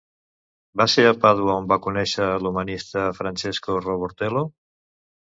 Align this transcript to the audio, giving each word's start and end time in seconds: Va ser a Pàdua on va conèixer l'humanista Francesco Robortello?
Va 0.81 0.85
ser 0.93 1.03
a 1.09 1.17
Pàdua 1.25 1.57
on 1.63 1.67
va 1.73 1.77
conèixer 1.87 2.29
l'humanista 2.45 3.03
Francesco 3.19 3.77
Robortello? 3.83 4.43